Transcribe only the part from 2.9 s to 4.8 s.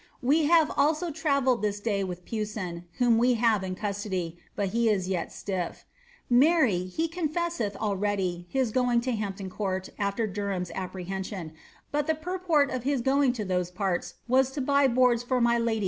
ooi we have in custody, but